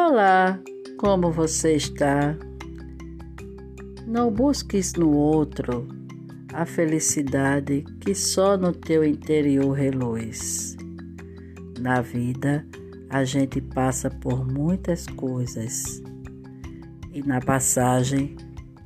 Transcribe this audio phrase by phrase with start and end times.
[0.00, 0.60] Olá,
[0.96, 2.38] como você está?
[4.06, 5.88] Não busques no outro
[6.54, 10.76] a felicidade que só no teu interior reluz.
[11.80, 12.64] Na vida,
[13.10, 16.00] a gente passa por muitas coisas
[17.12, 18.36] e na passagem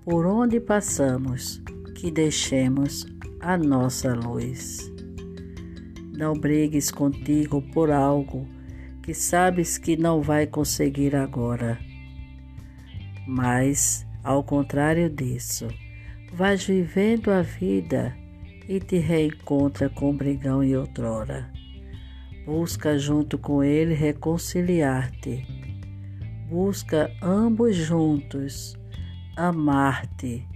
[0.07, 1.63] por onde passamos
[1.95, 3.07] que deixemos
[3.39, 4.91] a nossa luz.
[6.17, 8.49] Não brigues contigo por algo
[9.03, 11.79] que sabes que não vai conseguir agora.
[13.27, 15.69] Mas, ao contrário disso,
[16.33, 18.17] vais vivendo a vida
[18.69, 21.51] e te reencontra com o brigão e outrora.
[22.47, 25.45] Busca junto com ele reconciliar-te.
[26.49, 28.77] Busca ambos juntos
[29.37, 30.47] amar-te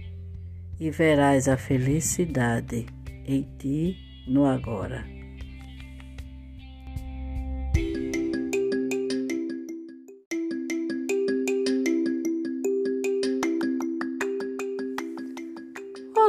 [0.79, 2.85] e verás a felicidade
[3.25, 5.16] em ti no agora.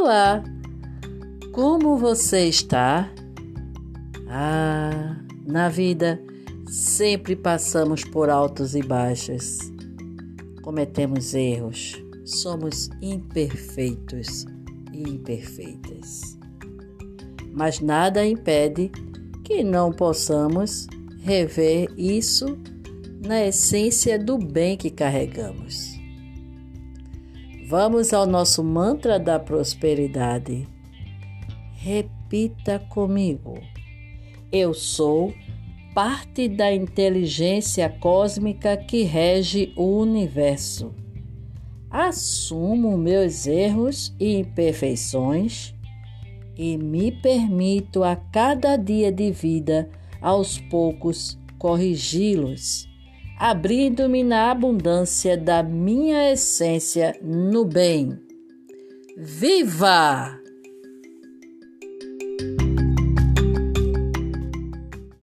[0.01, 0.45] Olá,
[1.51, 3.11] como você está?
[4.29, 6.23] Ah, na vida
[6.69, 9.59] sempre passamos por altos e baixos,
[10.63, 14.47] cometemos erros, somos imperfeitos
[14.93, 16.39] e imperfeitas.
[17.53, 18.93] Mas nada impede
[19.43, 20.87] que não possamos
[21.23, 22.57] rever isso
[23.27, 25.98] na essência do bem que carregamos.
[27.69, 30.67] Vamos ao nosso mantra da prosperidade.
[31.75, 33.61] Repita comigo.
[34.51, 35.35] Eu sou
[35.95, 40.95] parte da inteligência cósmica que rege o universo.
[41.91, 45.75] Assumo meus erros e imperfeições
[46.57, 49.91] e me permito a cada dia de vida,
[50.23, 52.88] aos poucos, corrigi-los
[53.39, 58.19] abrindo-me na abundância da minha essência no bem.
[59.17, 60.39] Viva!